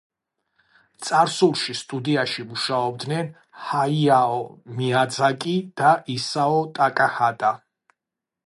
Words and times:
წარსულში 1.07 1.75
სტუდიაში 1.79 2.45
მუშაობდნენ 2.53 3.29
ჰაიაო 3.67 4.41
მიაძაკი 4.81 5.55
და 5.83 5.95
ისაო 6.19 6.61
ტაკაჰატა. 6.81 7.57